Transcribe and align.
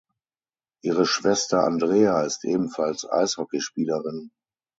Ihre 0.81 1.05
Schwester 1.05 1.63
Andrea 1.63 2.23
ist 2.23 2.43
ebenfalls 2.43 3.07
Eishockeyspielerin. 3.07 4.31